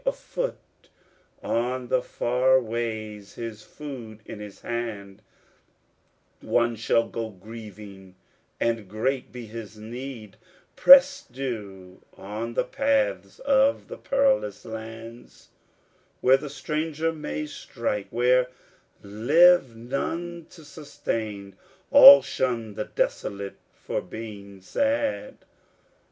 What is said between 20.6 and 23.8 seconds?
sustain. All shun the desolate